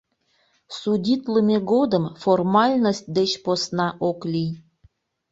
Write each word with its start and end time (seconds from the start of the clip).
Судитлыме 0.79 1.57
годым 1.71 2.03
формальность 2.23 3.07
деч 3.17 3.31
посна 3.43 3.87
ок 4.09 4.19
лий. 4.31 4.51